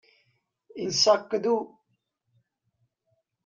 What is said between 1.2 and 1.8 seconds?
ka duh.